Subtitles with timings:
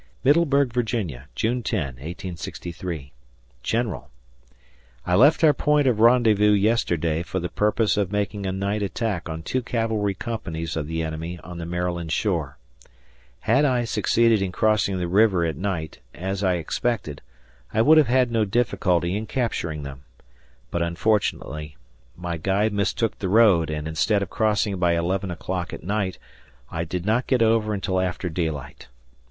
[0.23, 0.81] Middleburg, Va.,
[1.35, 3.13] June 10, 1863.
[3.61, 4.09] General:
[5.05, 9.29] I left our point of rendezvous yesterday for the purpose of making a night attack
[9.29, 12.57] on two cavalry companies of the enemy on the Maryland shore.
[13.41, 17.21] Had I succeeded in crossing the river at night, as I expected,
[17.71, 20.01] I would have had no difficulty in capturing them;
[20.71, 21.77] but unfortunately
[22.17, 26.17] my guide mistook the road and, instead of crossing by 11 o'clock at night,
[26.71, 28.87] I did not get over until after daylight.